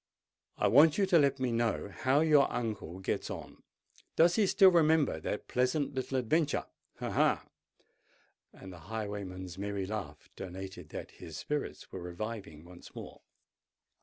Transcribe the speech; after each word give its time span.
"I 0.57 0.67
want 0.67 0.97
you 0.97 1.05
to 1.05 1.19
let 1.19 1.39
me 1.39 1.51
know 1.51 1.89
how 1.95 2.21
your 2.21 2.51
uncle 2.51 2.97
gets 3.01 3.29
on. 3.29 3.61
Does 4.15 4.33
he 4.35 4.47
still 4.47 4.71
remember 4.71 5.19
that 5.19 5.47
pleasant 5.47 5.93
little 5.93 6.17
adventure—ha! 6.17 7.11
ha!"—and 7.11 8.73
the 8.73 8.79
highwayman's 8.89 9.59
merry 9.59 9.85
laugh 9.85 10.27
denoted 10.35 10.89
that 10.89 11.11
his 11.11 11.37
spirits 11.37 11.91
were 11.91 12.01
reviving 12.01 12.65
once 12.65 12.95
more. 12.95 13.21